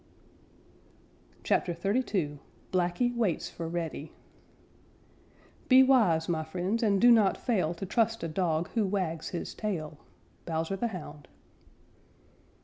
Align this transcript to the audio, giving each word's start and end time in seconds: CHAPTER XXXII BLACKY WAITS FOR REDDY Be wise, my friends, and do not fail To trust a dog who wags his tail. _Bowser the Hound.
CHAPTER 1.43 1.75
XXXII 1.75 2.39
BLACKY 2.71 3.11
WAITS 3.11 3.51
FOR 3.51 3.67
REDDY 3.67 4.11
Be 5.69 5.83
wise, 5.83 6.27
my 6.27 6.43
friends, 6.43 6.81
and 6.81 6.99
do 6.99 7.11
not 7.11 7.37
fail 7.37 7.75
To 7.75 7.85
trust 7.85 8.23
a 8.23 8.27
dog 8.27 8.69
who 8.69 8.87
wags 8.87 9.29
his 9.29 9.53
tail. 9.53 9.99
_Bowser 10.47 10.79
the 10.79 10.87
Hound. 10.87 11.27